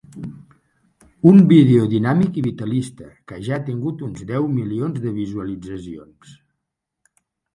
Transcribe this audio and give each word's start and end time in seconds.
Un 1.31 1.35
vídeo 1.49 1.83
dinàmic 1.91 2.39
i 2.39 2.43
vitalista 2.45 3.09
que 3.31 3.37
ja 3.47 3.53
ha 3.57 3.61
tingut 3.69 4.01
uns 4.09 4.25
deu 4.31 4.49
milions 4.55 4.97
de 5.03 5.13
visualitzacions. 5.19 6.33